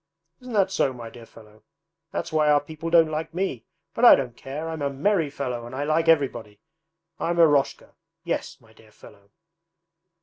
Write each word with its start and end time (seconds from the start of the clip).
Isn't 0.39 0.53
that 0.53 0.71
so, 0.71 0.93
my 0.93 1.11
dear 1.11 1.27
fellow? 1.27 1.61
That's 2.09 2.33
why 2.33 2.49
our 2.49 2.59
people 2.59 2.89
don't 2.89 3.11
like 3.11 3.35
me; 3.35 3.67
but 3.93 4.03
I 4.03 4.15
don't 4.15 4.35
care! 4.35 4.67
I'm 4.67 4.81
a 4.81 4.89
merry 4.89 5.29
fellow, 5.29 5.63
and 5.67 5.75
I 5.75 5.83
like 5.83 6.07
everybody. 6.07 6.59
I'm 7.19 7.37
Eroshka; 7.37 7.93
yes, 8.23 8.59
my 8.59 8.73
dear 8.73 8.91
fellow.' 8.91 9.29